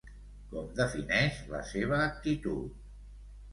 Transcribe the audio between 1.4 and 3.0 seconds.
la seva actitud?